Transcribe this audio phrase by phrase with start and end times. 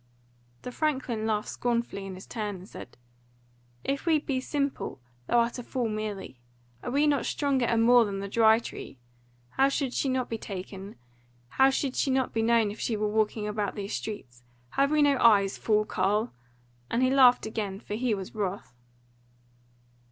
[0.63, 2.97] The franklin laughed scornfully in his turn and said:
[3.83, 6.39] "If we be simple, thou art a fool merely:
[6.81, 8.97] are we not stronger and more than the Dry Tree?
[9.49, 10.95] How should she not be taken?
[11.49, 14.41] How should she not be known if she were walking about these streets?
[14.71, 16.33] Have we no eyes, fool carle?"
[16.89, 18.73] And he laughed again, for he was wroth.